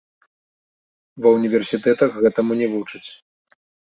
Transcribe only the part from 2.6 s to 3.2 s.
не вучаць.